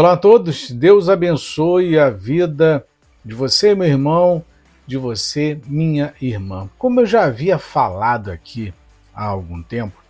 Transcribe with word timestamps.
Olá 0.00 0.12
a 0.12 0.16
todos, 0.16 0.70
Deus 0.70 1.10
abençoe 1.10 1.98
a 1.98 2.08
vida 2.08 2.86
de 3.22 3.34
você, 3.34 3.74
meu 3.74 3.86
irmão, 3.86 4.42
de 4.86 4.96
você, 4.96 5.60
minha 5.66 6.14
irmã. 6.22 6.70
Como 6.78 7.00
eu 7.00 7.06
já 7.06 7.24
havia 7.24 7.58
falado 7.58 8.30
aqui 8.30 8.72
há 9.14 9.26
algum 9.26 9.62
tempo, 9.62 10.02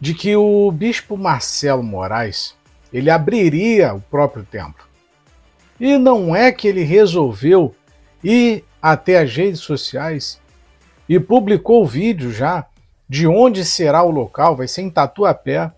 de 0.00 0.14
que 0.14 0.34
o 0.34 0.72
bispo 0.72 1.18
Marcelo 1.18 1.82
Moraes, 1.82 2.56
ele 2.90 3.10
abriria 3.10 3.92
o 3.92 4.00
próprio 4.00 4.42
templo. 4.42 4.86
E 5.78 5.98
não 5.98 6.34
é 6.34 6.50
que 6.50 6.66
ele 6.66 6.82
resolveu 6.82 7.76
ir 8.24 8.64
até 8.80 9.18
as 9.18 9.36
redes 9.36 9.60
sociais 9.60 10.40
e 11.06 11.20
publicou 11.20 11.82
o 11.82 11.86
vídeo 11.86 12.32
já 12.32 12.64
de 13.06 13.26
onde 13.26 13.66
será 13.66 14.02
o 14.02 14.10
local, 14.10 14.56
vai 14.56 14.66
ser 14.66 14.80
em 14.80 14.88
Tatuapé, 14.88 15.70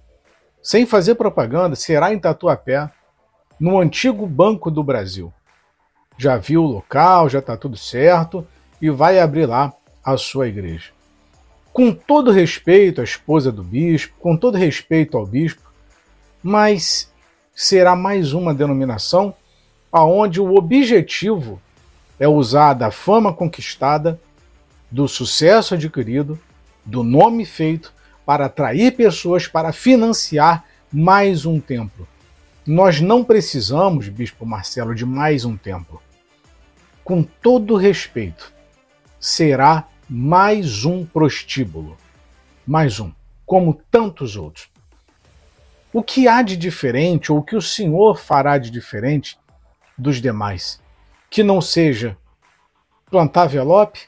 sem 0.62 0.86
fazer 0.86 1.16
propaganda, 1.16 1.74
será 1.74 2.14
em 2.14 2.20
Tatuapé 2.20 2.88
no 3.62 3.78
antigo 3.78 4.26
Banco 4.26 4.72
do 4.72 4.82
Brasil. 4.82 5.32
Já 6.18 6.36
viu 6.36 6.64
o 6.64 6.66
local, 6.66 7.28
já 7.28 7.38
está 7.38 7.56
tudo 7.56 7.76
certo 7.76 8.44
e 8.80 8.90
vai 8.90 9.20
abrir 9.20 9.46
lá 9.46 9.72
a 10.04 10.16
sua 10.16 10.48
igreja. 10.48 10.90
Com 11.72 11.94
todo 11.94 12.32
respeito 12.32 13.00
à 13.00 13.04
esposa 13.04 13.52
do 13.52 13.62
bispo, 13.62 14.16
com 14.18 14.36
todo 14.36 14.58
respeito 14.58 15.16
ao 15.16 15.24
bispo, 15.24 15.62
mas 16.42 17.08
será 17.54 17.94
mais 17.94 18.32
uma 18.32 18.52
denominação 18.52 19.32
aonde 19.92 20.40
o 20.40 20.56
objetivo 20.56 21.62
é 22.18 22.26
usar 22.26 22.74
da 22.74 22.90
fama 22.90 23.32
conquistada, 23.32 24.20
do 24.90 25.06
sucesso 25.06 25.74
adquirido, 25.74 26.36
do 26.84 27.04
nome 27.04 27.46
feito 27.46 27.94
para 28.26 28.46
atrair 28.46 28.96
pessoas 28.96 29.46
para 29.46 29.72
financiar 29.72 30.64
mais 30.92 31.46
um 31.46 31.60
templo. 31.60 32.08
Nós 32.66 33.00
não 33.00 33.24
precisamos, 33.24 34.08
Bispo 34.08 34.46
Marcelo, 34.46 34.94
de 34.94 35.04
mais 35.04 35.44
um 35.44 35.56
templo. 35.56 36.00
Com 37.02 37.24
todo 37.24 37.74
respeito, 37.74 38.52
será 39.18 39.88
mais 40.08 40.84
um 40.84 41.04
prostíbulo. 41.04 41.96
Mais 42.64 43.00
um, 43.00 43.10
como 43.44 43.74
tantos 43.90 44.36
outros. 44.36 44.70
O 45.92 46.04
que 46.04 46.28
há 46.28 46.40
de 46.40 46.56
diferente, 46.56 47.32
ou 47.32 47.38
o 47.38 47.42
que 47.42 47.56
o 47.56 47.60
Senhor 47.60 48.16
fará 48.16 48.58
de 48.58 48.70
diferente 48.70 49.36
dos 49.98 50.20
demais? 50.20 50.80
Que 51.28 51.42
não 51.42 51.60
seja 51.60 52.16
plantar 53.10 53.46
envelope, 53.46 54.02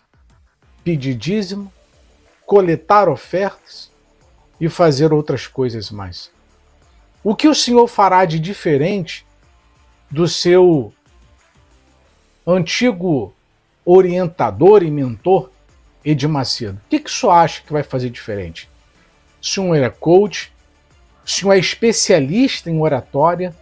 pedir 0.84 1.14
dízimo, 1.14 1.72
coletar 2.46 3.08
ofertas 3.08 3.90
e 4.60 4.68
fazer 4.68 5.12
outras 5.12 5.48
coisas 5.48 5.90
mais. 5.90 6.33
O 7.26 7.34
que 7.34 7.48
o 7.48 7.54
Senhor 7.54 7.88
fará 7.88 8.26
de 8.26 8.38
diferente 8.38 9.26
do 10.10 10.28
seu 10.28 10.92
antigo 12.46 13.34
orientador 13.82 14.82
e 14.82 14.90
mentor, 14.90 15.50
Ed 16.04 16.28
Macedo? 16.28 16.78
O 16.84 16.88
que, 16.90 17.00
que 17.00 17.08
o 17.08 17.12
senhor 17.12 17.32
acha 17.32 17.62
que 17.62 17.72
vai 17.72 17.82
fazer 17.82 18.10
diferente? 18.10 18.68
O 19.40 19.46
senhor 19.46 19.74
é 19.76 19.88
coach? 19.88 20.52
O 21.24 21.30
senhor 21.30 21.52
é 21.54 21.58
especialista 21.58 22.70
em 22.70 22.78
oratória? 22.78 23.56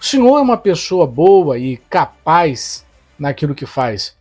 O 0.00 0.04
senhor 0.04 0.38
é 0.38 0.40
uma 0.40 0.56
pessoa 0.56 1.06
boa 1.06 1.58
e 1.58 1.76
capaz 1.76 2.86
naquilo 3.18 3.54
que 3.54 3.66
faz. 3.66 4.16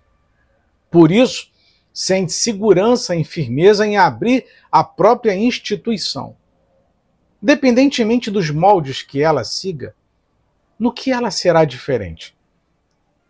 Por 0.92 1.10
isso, 1.10 1.50
sente 1.94 2.34
segurança 2.34 3.16
e 3.16 3.24
firmeza 3.24 3.88
em 3.88 3.96
abrir 3.96 4.46
a 4.70 4.84
própria 4.84 5.34
instituição 5.34 6.36
independentemente 7.42 8.32
dos 8.32 8.50
moldes 8.50 9.02
que 9.02 9.22
ela 9.22 9.44
siga, 9.44 9.94
no 10.80 10.92
que 10.92 11.12
ela 11.12 11.32
será 11.32 11.66
diferente? 11.66 12.36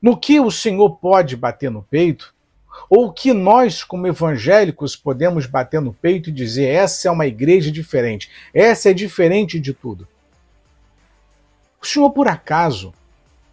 No 0.01 0.17
que 0.17 0.39
o 0.39 0.51
Senhor 0.51 0.97
pode 0.97 1.35
bater 1.35 1.71
no 1.71 1.81
peito? 1.83 2.33
Ou 2.89 3.11
que 3.11 3.33
nós, 3.33 3.83
como 3.83 4.07
evangélicos, 4.07 4.95
podemos 4.95 5.45
bater 5.45 5.81
no 5.81 5.93
peito 5.93 6.29
e 6.29 6.33
dizer: 6.33 6.67
essa 6.67 7.07
é 7.07 7.11
uma 7.11 7.25
igreja 7.25 7.71
diferente, 7.71 8.29
essa 8.53 8.89
é 8.89 8.93
diferente 8.93 9.59
de 9.59 9.73
tudo? 9.73 10.07
O 11.81 11.85
Senhor, 11.85 12.09
por 12.11 12.27
acaso, 12.27 12.93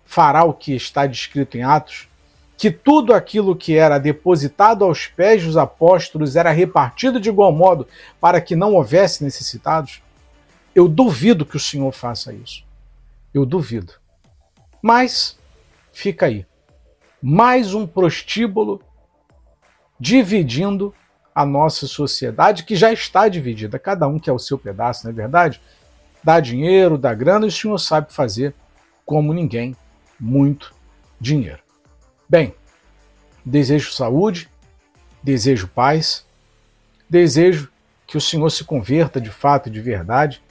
fará 0.05 0.45
o 0.45 0.53
que 0.53 0.75
está 0.75 1.07
descrito 1.07 1.57
em 1.57 1.63
Atos? 1.63 2.09
Que 2.57 2.71
tudo 2.71 3.13
aquilo 3.15 3.57
que 3.57 3.77
era 3.77 3.99
depositado 3.99 4.85
aos 4.85 5.07
pés 5.07 5.45
dos 5.45 5.57
apóstolos 5.57 6.37
era 6.37 6.51
repartido 6.51 7.21
de 7.21 7.29
igual 7.29 7.53
modo 7.53 7.89
para 8.21 8.41
que 8.41 8.55
não 8.55 8.75
houvesse 8.75 9.25
necessitados? 9.25 10.03
Eu 10.75 10.89
duvido 10.89 11.45
que 11.45 11.57
o 11.57 11.61
Senhor 11.61 11.93
faça 11.93 12.33
isso. 12.33 12.65
Eu 13.33 13.45
duvido. 13.45 13.95
Mas 14.81 15.39
fica 15.93 16.27
aí. 16.27 16.47
Mais 17.23 17.75
um 17.75 17.87
prostíbulo 17.87 18.81
dividindo 20.01 20.95
a 21.35 21.47
nossa 21.47 21.87
sociedade, 21.87 22.65
que 22.65 22.75
já 22.75 22.93
está 22.93 23.29
dividida. 23.29 23.79
Cada 23.79 24.09
um 24.09 24.19
quer 24.19 24.33
o 24.33 24.39
seu 24.39 24.59
pedaço, 24.59 25.05
não 25.05 25.13
é 25.13 25.15
verdade? 25.15 25.61
Dá 26.25 26.41
dinheiro, 26.41 26.99
dá 26.99 27.15
grana, 27.15 27.47
e 27.47 27.49
o 27.49 27.53
Senhor 27.53 27.79
sabe 27.79 28.13
fazer, 28.13 28.55
como 29.05 29.33
ninguém, 29.33 29.77
muito 30.19 30.75
dinheiro. 31.21 31.61
Bem, 32.29 32.55
desejo 33.45 33.93
saúde, 33.93 34.49
desejo 35.23 35.69
paz, 35.69 36.27
desejo 37.09 37.71
que 38.07 38.17
o 38.17 38.21
Senhor 38.21 38.51
se 38.51 38.65
converta 38.65 39.21
de 39.21 39.31
fato 39.31 39.69
e 39.69 39.73
de 39.73 39.81
verdade 39.81 40.43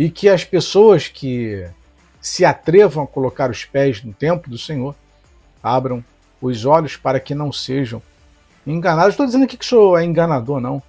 e 0.00 0.08
que 0.08 0.30
as 0.30 0.42
pessoas 0.42 1.08
que 1.08 1.68
se 2.22 2.42
atrevam 2.42 3.04
a 3.04 3.06
colocar 3.06 3.50
os 3.50 3.66
pés 3.66 4.02
no 4.02 4.14
templo 4.14 4.50
do 4.50 4.56
Senhor 4.56 4.94
abram 5.62 6.02
os 6.40 6.64
olhos 6.64 6.96
para 6.96 7.20
que 7.20 7.34
não 7.34 7.52
sejam 7.52 8.00
enganados. 8.66 9.12
Estou 9.12 9.26
dizendo 9.26 9.44
aqui 9.44 9.58
que 9.58 9.66
sou 9.66 9.98
é 9.98 10.02
enganador, 10.02 10.58
não. 10.58 10.82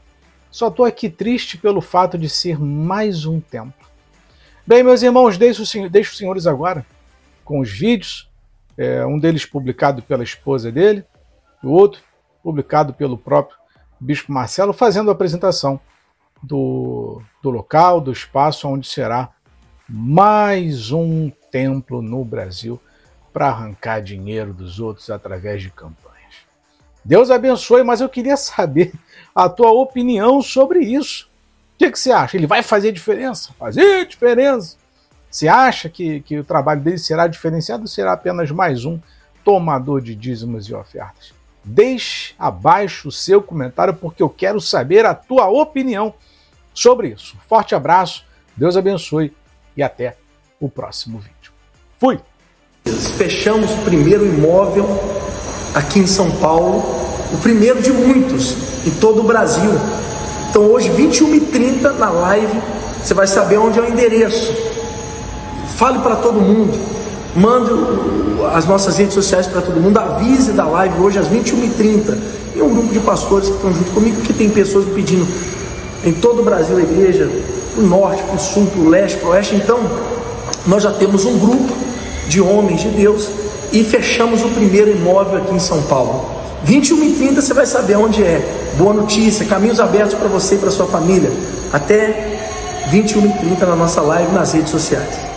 Só 0.49 0.69
estou 0.69 0.85
aqui 0.85 1.09
triste 1.09 1.57
pelo 1.57 1.81
fato 1.81 2.17
de 2.17 2.29
ser 2.29 2.57
mais 2.57 3.25
um 3.25 3.41
templo. 3.41 3.85
Bem, 4.65 4.81
meus 4.81 5.03
irmãos, 5.03 5.37
deixo, 5.37 5.89
deixo 5.89 6.13
os 6.13 6.17
senhores 6.17 6.47
agora 6.47 6.85
com 7.43 7.59
os 7.59 7.69
vídeos, 7.69 8.29
é, 8.77 9.05
um 9.05 9.19
deles 9.19 9.45
publicado 9.45 10.01
pela 10.01 10.23
esposa 10.23 10.71
dele, 10.71 11.03
o 11.61 11.67
outro 11.67 12.01
publicado 12.41 12.93
pelo 12.93 13.17
próprio 13.17 13.57
Bispo 13.99 14.31
Marcelo, 14.31 14.71
fazendo 14.71 15.09
a 15.09 15.13
apresentação 15.13 15.81
do, 16.41 17.21
do 17.41 17.49
local, 17.49 18.01
do 18.01 18.11
espaço 18.11 18.67
onde 18.67 18.87
será 18.87 19.29
mais 19.87 20.91
um 20.91 21.29
templo 21.51 22.01
no 22.01 22.23
Brasil 22.23 22.79
para 23.33 23.47
arrancar 23.47 24.01
dinheiro 24.01 24.53
dos 24.53 24.79
outros 24.79 25.09
através 25.09 25.61
de 25.61 25.69
campanhas. 25.69 26.11
Deus 27.03 27.29
abençoe, 27.29 27.83
mas 27.83 28.01
eu 28.01 28.09
queria 28.09 28.37
saber 28.37 28.93
a 29.35 29.49
tua 29.49 29.71
opinião 29.71 30.41
sobre 30.41 30.79
isso. 30.79 31.29
O 31.75 31.77
que, 31.77 31.91
que 31.91 31.99
você 31.99 32.11
acha? 32.11 32.37
Ele 32.37 32.47
vai 32.47 32.61
fazer 32.61 32.91
diferença? 32.91 33.53
Fazer 33.57 34.05
diferença? 34.05 34.77
Você 35.29 35.47
acha 35.47 35.89
que, 35.89 36.19
que 36.21 36.37
o 36.37 36.43
trabalho 36.43 36.81
dele 36.81 36.97
será 36.97 37.25
diferenciado 37.25 37.83
ou 37.83 37.87
será 37.87 38.13
apenas 38.13 38.51
mais 38.51 38.85
um 38.85 38.99
tomador 39.43 40.01
de 40.01 40.13
dízimos 40.13 40.67
e 40.67 40.73
ofertas? 40.73 41.33
Deixe 41.63 42.33
abaixo 42.37 43.07
o 43.07 43.11
seu 43.11 43.41
comentário 43.41 43.93
porque 43.93 44.21
eu 44.21 44.29
quero 44.29 44.59
saber 44.59 45.05
a 45.05 45.15
tua 45.15 45.47
opinião 45.47 46.13
sobre 46.73 47.09
isso. 47.09 47.35
Forte 47.47 47.75
abraço, 47.75 48.25
Deus 48.55 48.77
abençoe 48.77 49.33
e 49.75 49.83
até 49.83 50.17
o 50.59 50.69
próximo 50.69 51.19
vídeo. 51.19 51.51
Fui! 51.99 52.19
Fechamos 53.17 53.71
o 53.71 53.77
primeiro 53.79 54.25
imóvel 54.25 54.87
aqui 55.73 55.99
em 55.99 56.07
São 56.07 56.31
Paulo, 56.31 56.79
o 57.31 57.37
primeiro 57.41 57.81
de 57.81 57.91
muitos 57.91 58.55
em 58.85 58.91
todo 58.99 59.21
o 59.21 59.23
Brasil. 59.23 59.71
Então 60.49 60.63
hoje, 60.63 60.89
21h30 60.89 61.97
na 61.97 62.09
live, 62.09 62.61
você 63.01 63.13
vai 63.13 63.27
saber 63.27 63.57
onde 63.57 63.79
é 63.79 63.81
o 63.81 63.87
endereço. 63.87 64.53
Fale 65.77 65.99
para 65.99 66.15
todo 66.17 66.41
mundo. 66.41 66.77
Mande 67.35 67.71
as 68.53 68.65
nossas 68.65 68.97
redes 68.97 69.13
sociais 69.13 69.47
para 69.47 69.61
todo 69.61 69.79
mundo. 69.79 69.97
Avise 69.97 70.51
da 70.51 70.65
live 70.65 70.99
hoje 70.99 71.19
às 71.19 71.27
21h30. 71.29 72.17
E 72.55 72.61
um 72.61 72.73
grupo 72.73 72.91
de 72.93 72.99
pastores 72.99 73.47
que 73.47 73.55
estão 73.55 73.73
junto 73.73 73.91
comigo, 73.91 74.21
que 74.21 74.33
tem 74.33 74.49
pessoas 74.49 74.85
pedindo 74.93 75.25
em 76.03 76.13
todo 76.13 76.41
o 76.41 76.43
Brasil 76.43 76.77
a 76.77 76.81
igreja, 76.81 77.29
para 77.73 77.83
o 77.83 77.87
norte, 77.87 78.23
para 78.23 78.35
o 78.35 78.39
sul, 78.39 78.67
para 78.67 78.81
o 78.81 78.89
leste, 78.89 79.17
para 79.17 79.27
o 79.27 79.31
oeste. 79.31 79.55
Então, 79.55 79.79
nós 80.65 80.83
já 80.83 80.91
temos 80.91 81.25
um 81.25 81.37
grupo 81.37 81.73
de 82.27 82.41
homens 82.41 82.81
de 82.81 82.89
Deus 82.89 83.29
e 83.71 83.83
fechamos 83.83 84.43
o 84.43 84.49
primeiro 84.49 84.91
imóvel 84.91 85.37
aqui 85.37 85.53
em 85.53 85.59
São 85.59 85.81
Paulo. 85.83 86.25
21 86.63 87.03
e 87.03 87.13
30 87.13 87.41
você 87.41 87.53
vai 87.53 87.65
saber 87.65 87.95
onde 87.97 88.23
é. 88.23 88.73
Boa 88.77 88.93
notícia, 88.93 89.45
caminhos 89.45 89.79
abertos 89.79 90.13
para 90.13 90.27
você 90.27 90.55
e 90.55 90.57
para 90.57 90.71
sua 90.71 90.85
família. 90.85 91.31
Até 91.73 92.39
21 92.89 93.25
e 93.25 93.33
30 93.39 93.65
na 93.65 93.75
nossa 93.75 94.01
live 94.01 94.31
nas 94.31 94.53
redes 94.53 94.69
sociais. 94.69 95.30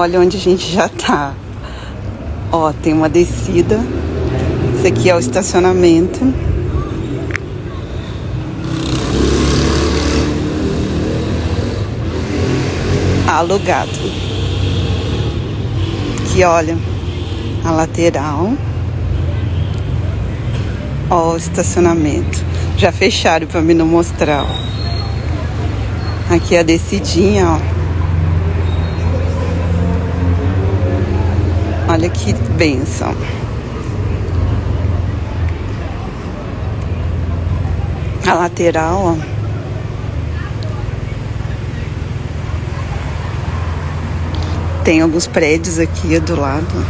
Olha 0.00 0.18
onde 0.18 0.38
a 0.38 0.40
gente 0.40 0.72
já 0.72 0.88
tá. 0.88 1.34
Ó, 2.50 2.72
tem 2.72 2.94
uma 2.94 3.06
descida. 3.06 3.78
Esse 4.74 4.86
aqui 4.86 5.10
é 5.10 5.14
o 5.14 5.18
estacionamento. 5.18 6.20
Alugado. 13.28 13.90
Aqui, 16.20 16.44
olha, 16.44 16.78
a 17.62 17.70
lateral. 17.70 18.54
Ó, 21.10 21.34
o 21.34 21.36
estacionamento. 21.36 22.42
Já 22.78 22.90
fecharam 22.90 23.46
para 23.46 23.60
mim 23.60 23.74
não 23.74 23.84
mostrar, 23.84 24.44
ó. 24.44 26.34
Aqui 26.34 26.56
é 26.56 26.60
a 26.60 26.62
descidinha, 26.62 27.46
ó. 27.46 27.79
Olha 32.00 32.08
que 32.08 32.32
benção. 32.32 33.14
A 38.26 38.32
lateral, 38.32 39.02
ó. 39.04 39.16
Tem 44.82 45.02
alguns 45.02 45.26
prédios 45.26 45.78
aqui 45.78 46.18
do 46.20 46.40
lado. 46.40 46.86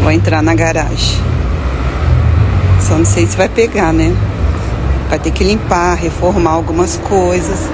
Vou 0.00 0.10
entrar 0.10 0.40
na 0.40 0.54
garagem. 0.54 1.20
Só 2.80 2.96
não 2.96 3.04
sei 3.04 3.26
se 3.26 3.36
vai 3.36 3.50
pegar, 3.50 3.92
né? 3.92 4.16
Vai 5.10 5.18
ter 5.18 5.30
que 5.30 5.44
limpar, 5.44 5.94
reformar 5.94 6.52
algumas 6.52 6.96
coisas. 6.96 7.68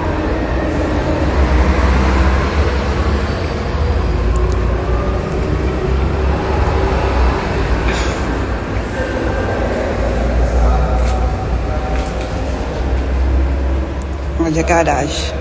Olha 14.52 14.60
a 14.60 14.64
garagem. 14.64 15.32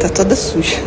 Tá 0.00 0.08
toda 0.08 0.36
suja. 0.36 0.80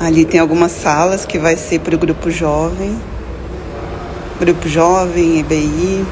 Ali 0.00 0.24
tem 0.24 0.40
algumas 0.40 0.72
salas 0.72 1.26
que 1.26 1.38
vai 1.38 1.54
ser 1.54 1.80
para 1.80 1.94
o 1.94 1.98
grupo 1.98 2.30
jovem. 2.30 2.98
Grupo 4.40 4.66
jovem, 4.70 5.38
EBI. 5.38 6.02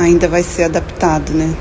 Ainda 0.00 0.26
vai 0.26 0.42
ser 0.42 0.64
adaptado, 0.64 1.32
né? 1.32 1.54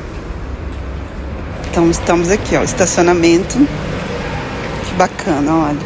Então 1.70 1.92
estamos 1.92 2.32
aqui, 2.32 2.58
ó, 2.58 2.64
estacionamento. 2.64 3.56
Que 3.56 4.96
bacana, 4.96 5.54
olha. 5.54 5.78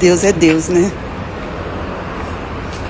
Deus 0.00 0.24
é 0.24 0.32
Deus, 0.32 0.66
né? 0.66 0.90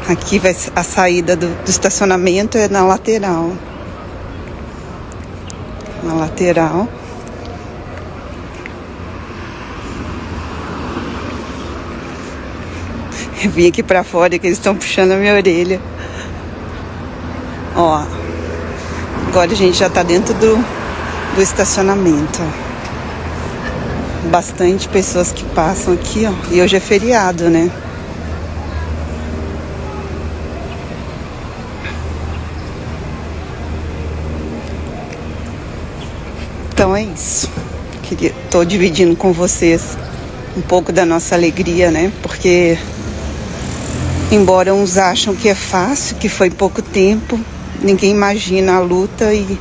Aqui 0.09 0.39
vai 0.39 0.57
a 0.75 0.83
saída 0.83 1.37
do, 1.37 1.47
do 1.63 1.69
estacionamento 1.69 2.57
é 2.57 2.71
na 2.71 2.87
lateral 2.87 3.53
na 6.07 6.15
lateral. 6.15 6.89
Eu 13.43 13.51
vim 13.51 13.69
aqui 13.69 13.83
pra 13.83 14.03
fora 14.03 14.39
que 14.39 14.47
eles 14.47 14.59
estão 14.59 14.75
puxando 14.75 15.13
a 15.13 15.17
minha 15.17 15.35
orelha. 15.35 15.81
Ó, 17.77 18.03
agora 19.29 19.53
a 19.53 19.55
gente 19.55 19.77
já 19.77 19.91
tá 19.91 20.03
dentro 20.03 20.33
do, 20.35 20.57
do 21.35 21.43
estacionamento. 21.43 22.41
Bastante 24.31 24.89
pessoas 24.89 25.33
que 25.33 25.45
passam 25.45 25.93
aqui, 25.95 26.27
ó. 26.27 26.33
E 26.53 26.63
hoje 26.63 26.77
é 26.77 26.81
feriado, 26.81 27.51
né? 27.51 27.71
Então 36.77 36.95
é 36.95 37.05
isso. 37.05 37.49
Tô 38.51 38.63
dividindo 38.63 39.17
com 39.17 39.33
vocês 39.33 39.97
um 40.55 40.61
pouco 40.61 40.93
da 40.93 41.07
nossa 41.07 41.35
alegria, 41.35 41.91
né? 41.91 42.13
Porque 42.21 42.77
embora 44.31 44.75
uns 44.75 44.99
acham 44.99 45.35
que 45.35 45.49
é 45.49 45.55
fácil, 45.55 46.17
que 46.17 46.29
foi 46.29 46.51
pouco 46.51 46.83
tempo, 46.83 47.41
ninguém 47.81 48.11
imagina 48.11 48.75
a 48.75 48.81
luta 48.81 49.33
e 49.33 49.59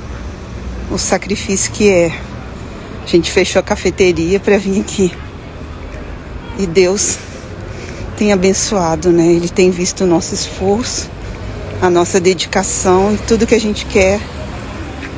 o 0.92 0.98
sacrifício 0.98 1.72
que 1.72 1.90
é. 1.90 2.12
A 3.02 3.08
gente 3.08 3.32
fechou 3.32 3.62
a 3.62 3.64
cafeteria 3.64 4.38
para 4.38 4.58
vir 4.58 4.82
aqui. 4.82 5.14
E 6.60 6.68
Deus 6.68 7.18
tem 8.18 8.34
abençoado, 8.34 9.14
né? 9.14 9.26
Ele 9.26 9.48
tem 9.48 9.72
visto 9.72 10.04
o 10.04 10.06
nosso 10.06 10.34
esforço, 10.34 11.10
a 11.82 11.90
nossa 11.90 12.20
dedicação 12.20 13.14
e 13.14 13.18
tudo 13.20 13.48
que 13.48 13.56
a 13.56 13.62
gente 13.62 13.86
quer 13.86 14.20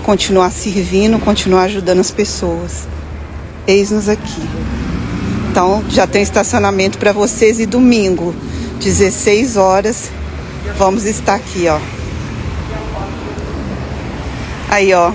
continuar 0.08 0.52
servindo, 0.52 1.20
continuar 1.20 1.64
ajudando 1.64 2.00
as 2.00 2.12
pessoas. 2.12 2.88
Eis-nos 3.68 4.08
aqui. 4.08 4.42
Então, 5.52 5.84
já 5.90 6.08
tem 6.08 6.22
estacionamento 6.22 6.98
para 6.98 7.12
vocês 7.12 7.60
e 7.60 7.66
domingo, 7.66 8.34
16 8.80 9.58
horas, 9.58 10.10
vamos 10.78 11.04
estar 11.04 11.36
aqui, 11.36 11.68
ó. 11.68 11.78
Aí, 14.70 14.94
ó. 14.94 15.12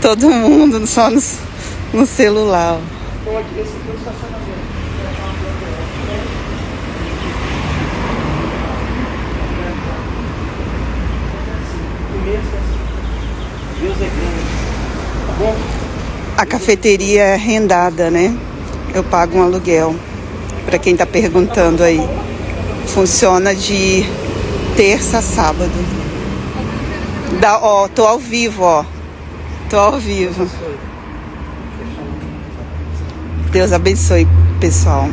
Todo 0.00 0.30
mundo 0.30 0.86
só 0.86 1.10
no, 1.10 1.20
no 1.92 2.06
celular, 2.06 2.74
ó. 2.76 3.38
Esse 3.40 3.40
aqui 3.40 3.88
é 3.88 3.92
o 3.92 3.96
estacionamento. 3.96 4.38
Deus 13.80 13.96
é 13.96 14.10
grande. 14.10 14.42
Tá 15.26 15.32
bom? 15.38 15.56
A 16.38 16.46
cafeteria 16.46 17.24
é 17.24 17.36
rendada, 17.36 18.12
né? 18.12 18.32
Eu 18.94 19.02
pago 19.02 19.36
um 19.36 19.42
aluguel. 19.42 19.92
Para 20.64 20.78
quem 20.78 20.96
tá 20.96 21.04
perguntando 21.04 21.82
aí. 21.82 22.00
Funciona 22.86 23.52
de 23.56 24.04
terça 24.76 25.18
a 25.18 25.22
sábado. 25.22 25.72
Da, 27.40 27.58
ó, 27.58 27.88
tô 27.88 28.06
ao 28.06 28.20
vivo, 28.20 28.62
ó. 28.62 28.84
Tô 29.68 29.80
ao 29.80 29.98
vivo. 29.98 30.48
Deus 33.50 33.72
abençoe, 33.72 34.28
pessoal. 34.60 35.08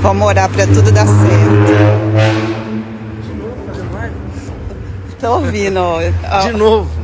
Vamos 0.00 0.26
orar 0.26 0.48
para 0.48 0.66
tudo 0.66 0.90
dar 0.90 1.06
certo. 1.06 1.70
Tô 5.20 5.34
ouvindo, 5.34 5.80
ó. 5.80 5.98
De 6.40 6.52
novo. 6.52 6.99